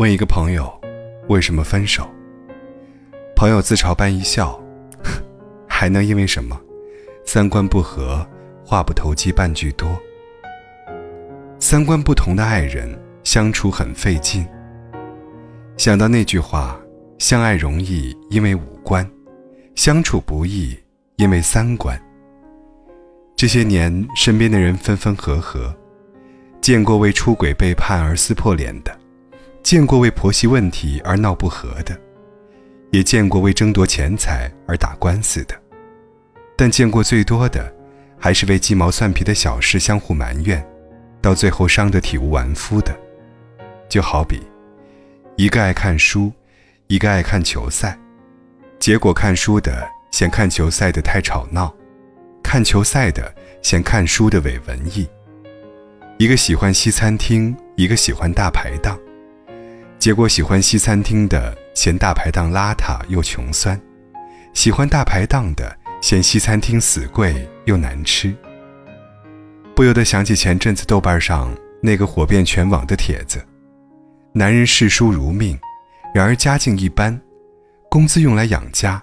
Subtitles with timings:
[0.00, 0.72] 问一个朋友，
[1.28, 2.08] 为什么分手？
[3.36, 4.58] 朋友自嘲般一笑，
[5.68, 6.58] 还能因为什么？
[7.26, 8.26] 三观不合，
[8.64, 9.86] 话不投机半句多。
[11.58, 14.48] 三观不同的爱人相处很费劲。
[15.76, 16.80] 想到那句话，
[17.18, 19.06] 相爱容易因为五官，
[19.74, 20.74] 相处不易
[21.16, 21.94] 因为三观。
[23.36, 25.76] 这些年，身边的人分分合合，
[26.62, 28.98] 见过为出轨背叛而撕破脸的，
[29.62, 31.98] 见过为婆媳问题而闹不和的，
[32.90, 35.54] 也见过为争夺钱财而打官司的，
[36.56, 37.72] 但见过最多的，
[38.18, 40.66] 还是为鸡毛蒜皮的小事相互埋怨，
[41.20, 42.98] 到最后伤得体无完肤的。
[43.88, 44.40] 就好比，
[45.36, 46.32] 一个爱看书，
[46.86, 47.98] 一个爱看球赛，
[48.78, 51.72] 结果看书的嫌看球赛的太吵闹。
[52.42, 53.32] 看球赛的
[53.62, 55.06] 嫌看书的伪文艺，
[56.18, 58.98] 一个喜欢西餐厅，一个喜欢大排档，
[60.00, 63.78] 结果喜欢西餐厅的嫌大排档邋遢又穷酸，
[64.54, 68.34] 喜欢大排档的嫌西餐厅死贵又难吃。
[69.76, 73.46] 不由得想起前阵子豆瓣上那个火遍全网的帖子：
[74.32, 75.58] 男人视书如命，
[76.14, 77.20] 然而家境一般，
[77.90, 79.02] 工资用来养家，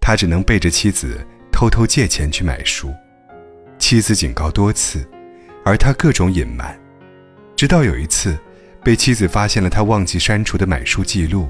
[0.00, 1.24] 他只能背着妻子。
[1.52, 2.92] 偷偷借钱去买书，
[3.78, 5.08] 妻子警告多次，
[5.64, 6.76] 而他各种隐瞒，
[7.54, 8.36] 直到有一次，
[8.84, 11.48] 被妻子发现了他忘记删除的买书记录，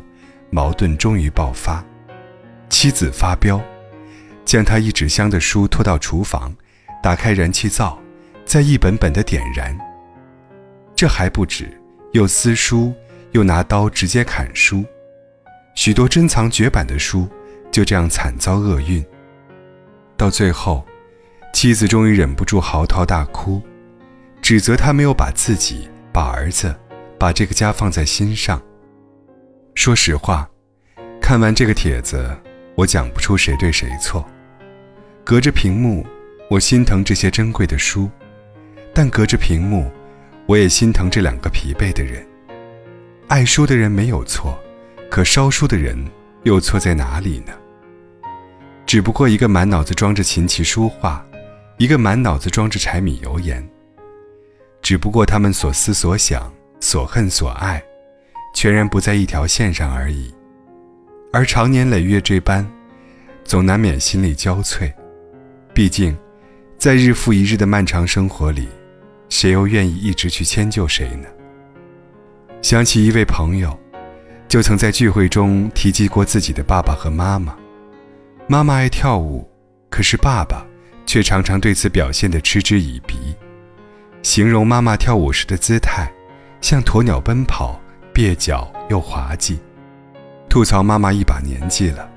[0.51, 1.83] 矛盾终于爆发。
[2.69, 3.61] 妻子发飙，
[4.45, 6.55] 将他一纸箱的书拖到厨房，
[7.03, 7.99] 打开燃气灶，
[8.45, 9.77] 再一本本的点燃。
[10.95, 11.69] 这还不止，
[12.13, 12.93] 又撕书，
[13.33, 14.85] 又拿刀直接砍书，
[15.75, 17.29] 许多珍藏绝版的书
[17.71, 19.05] 就这样惨遭厄运。
[20.19, 20.87] 到最后，
[21.53, 23.61] 妻子终于忍不住嚎啕大哭，
[24.43, 26.75] 指责他没有把自己、把儿子、
[27.23, 28.61] 把这个家放在心上。
[29.77, 30.51] 说实话，
[31.21, 32.37] 看完这个帖子，
[32.75, 34.27] 我讲不出谁对谁错。
[35.23, 36.05] 隔着屏幕，
[36.51, 38.11] 我心疼这些珍贵的书，
[38.93, 39.89] 但隔着屏幕，
[40.47, 42.27] 我也心疼这两个疲惫的人。
[43.29, 44.59] 爱书的人没有错，
[45.09, 45.97] 可烧书的人
[46.43, 47.53] 又错在哪里呢？
[48.85, 51.25] 只不过一个满脑子装着琴棋书画，
[51.79, 53.65] 一个满脑子装着柴米油盐。
[54.83, 56.53] 只不过他们所思所想、
[56.83, 57.81] 所恨所爱，
[58.53, 60.35] 全然不在一条线上而已。
[61.33, 62.69] 而长年累月这般，
[63.45, 64.93] 总难免心力交瘁。
[65.73, 66.19] 毕竟，
[66.77, 68.69] 在日复一日的漫长生活里，
[69.29, 71.29] 谁又愿意一直去迁就谁呢？
[72.61, 73.79] 想起一位朋友，
[74.49, 77.57] 就曾在聚会中提及过自己的爸爸和妈妈。
[78.49, 79.49] 妈妈爱跳舞，
[79.89, 80.67] 可是爸爸
[81.07, 83.37] 却常常对此表现得嗤之以鼻，
[84.21, 86.13] 形容妈妈跳舞时的姿态
[86.63, 87.79] 像鸵鸟奔跑，
[88.15, 89.59] 蹩脚又滑稽，
[90.49, 92.09] 吐槽妈妈一把年纪了，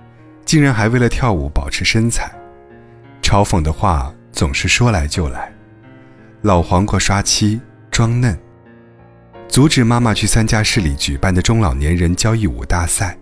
[0.45, 2.31] 竟然还为了跳舞保持身材，
[3.21, 5.51] 嘲讽的话总是说来就来，
[6.43, 7.59] 老黄瓜刷漆
[7.91, 8.37] 装嫩，
[9.49, 13.17] 阻止妈妈去参加市里举办的中老年人交谊舞大赛，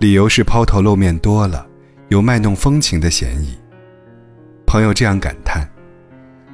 [0.00, 1.66] 理由是抛头露面多了。
[2.08, 3.54] 有卖弄风情的嫌疑。
[4.66, 5.68] 朋友这样感叹：“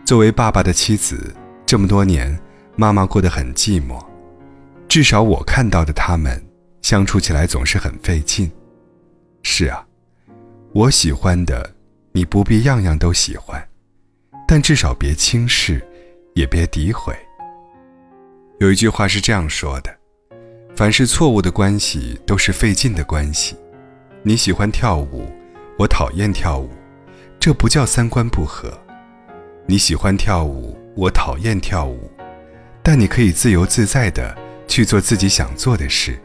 [0.05, 1.33] 作为爸爸的妻子，
[1.65, 2.37] 这么多年，
[2.77, 4.05] 妈妈过得很寂寞。
[4.89, 6.45] 至少我看到的他们
[6.83, 8.51] 相处起来总是很费劲。”
[9.43, 9.87] 是啊，
[10.73, 11.75] 我喜欢的，
[12.13, 13.63] 你不必样样都喜欢，
[14.47, 15.87] 但至少别轻视，
[16.35, 17.15] 也别诋毁。
[18.61, 19.95] 有一句话是这样说的
[20.75, 23.57] ：“凡是错误的关系，都是费劲的关系。”
[24.23, 25.31] 你喜欢跳舞。
[25.77, 26.71] 我讨厌跳舞，
[27.41, 28.73] 这不叫三观不合。
[29.67, 32.09] 你喜欢跳舞，我讨厌跳舞，
[32.87, 34.37] 但你可以自由自在的
[34.69, 36.21] 去做自己想做的事，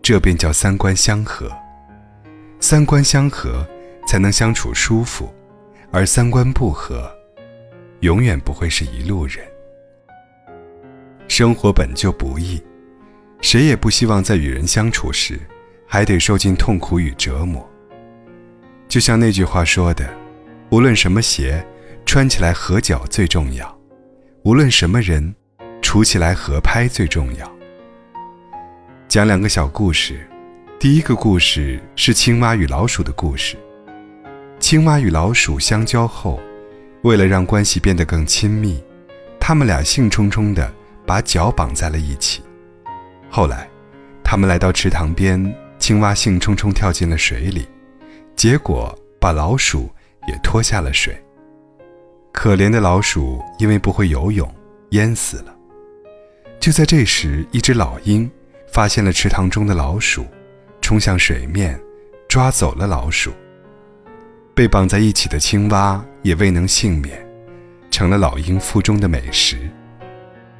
[0.00, 1.50] 这便叫三观相合。
[2.60, 3.66] 三观相合，
[4.06, 5.34] 才能相处舒服，
[5.90, 7.12] 而三观不合，
[8.00, 9.44] 永远不会是一路人。
[11.26, 12.62] 生活本就不易，
[13.40, 15.40] 谁也不希望在与人相处时，
[15.88, 17.68] 还得受尽痛苦与折磨。
[18.86, 20.08] 就像那句话说的，
[20.70, 21.66] 无论什么鞋，
[22.06, 23.66] 穿起来合脚最重要；
[24.44, 25.34] 无论什么人，
[25.82, 27.50] 处起来合拍最重要。
[29.08, 30.26] 讲两个小故事，
[30.78, 33.56] 第一个故事是青蛙与老鼠的故事。
[34.58, 36.38] 青蛙与老鼠相交后，
[37.02, 38.82] 为了让关系变得更亲密，
[39.40, 40.72] 他们俩兴冲冲地
[41.06, 42.42] 把脚绑在了一起。
[43.28, 43.68] 后来，
[44.22, 47.66] 他们来到池塘边，青蛙兴冲冲跳进了水里。
[48.36, 49.90] 结果把老鼠
[50.28, 51.20] 也拖下了水。
[52.32, 54.48] 可怜的老鼠因为不会游泳，
[54.90, 55.54] 淹死了。
[56.60, 58.30] 就在这时，一只老鹰
[58.70, 60.26] 发现了池塘中的老鼠，
[60.82, 61.80] 冲向水面，
[62.28, 63.32] 抓走了老鼠。
[64.54, 67.26] 被绑在一起的青蛙也未能幸免，
[67.90, 69.56] 成了老鹰腹中的美食。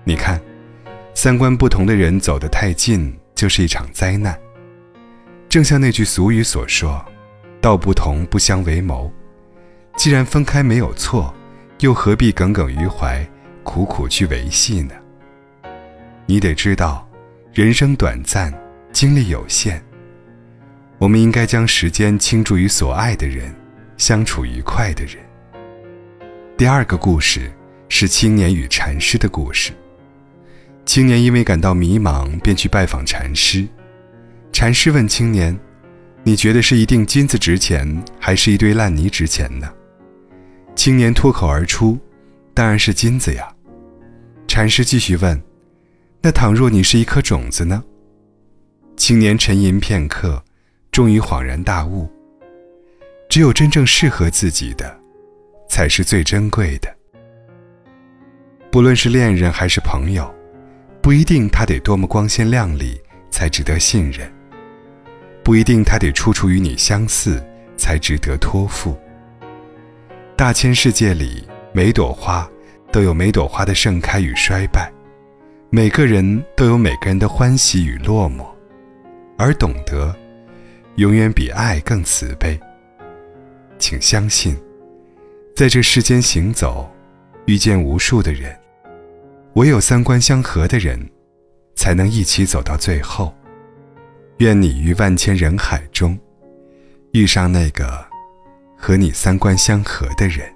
[0.02, 0.40] 你看，
[1.14, 4.34] 三观不同的人走得太近，就是一场灾难。
[5.50, 7.04] 正像那句俗语所说
[7.60, 9.12] ：“道不同不相为谋。”
[9.98, 11.34] 既然分开没有错，
[11.80, 13.28] 又何必耿耿于怀，
[13.62, 14.94] 苦苦去维系呢？
[16.30, 17.04] 你得知道，
[17.52, 18.54] 人生短暂，
[18.92, 19.84] 精力有限。
[20.96, 23.52] 我们应该将时间倾注于所爱的人，
[23.96, 25.16] 相处愉快的人。
[26.56, 27.50] 第二个故事
[27.88, 29.72] 是青年与禅师的故事。
[30.86, 33.66] 青年因为感到迷茫，便去拜访禅师。
[34.52, 35.58] 禅师问青年
[36.22, 39.68] ：“你觉得是一锭金子值钱，还是一堆烂泥值钱呢？”
[40.76, 41.98] 青年脱口而出
[42.54, 43.52] ：“当然是金子呀。”
[44.46, 45.36] 禅师继续问
[46.22, 47.82] ：“那倘若你是一颗种子呢？”
[48.96, 50.42] 青年沉吟片刻，
[50.92, 52.08] 终于恍然大悟：
[53.28, 54.94] 只有真正适合自己的，
[55.68, 56.94] 才是最珍贵的。
[58.70, 60.32] 不论是恋人还是朋友，
[61.00, 63.00] 不一定他得多么光鲜亮丽
[63.30, 64.30] 才值得信任。
[65.42, 67.42] 不一定他得处处与你相似，
[67.76, 68.96] 才值得托付。
[70.36, 72.48] 大千世界里，每朵花
[72.92, 74.92] 都有每朵花的盛开与衰败，
[75.72, 78.44] 每个人都有每个人的欢喜与落寞，
[79.38, 80.12] 而懂得，
[80.96, 82.58] 永远比爱更慈悲。
[83.78, 84.58] 请相信，
[85.54, 86.90] 在这世间行走，
[87.46, 88.52] 遇见无数的人，
[89.54, 91.08] 唯有三观相合的人，
[91.76, 93.32] 才能一起走到最后。
[94.38, 96.18] 愿你于万千人海中，
[97.12, 98.04] 遇上那个
[98.76, 100.52] 和你三观相合的人。